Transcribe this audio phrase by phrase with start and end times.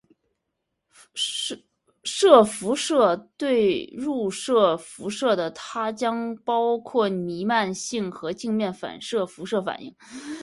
[2.03, 9.95] 射辐射对入射辐射的它将包括弥漫性和镜面反射辐射反映。